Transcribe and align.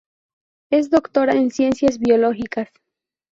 Es 0.71 0.89
doctora 0.89 1.33
en 1.35 1.51
Ciencias 1.51 1.99
Biológicas. 1.99 2.69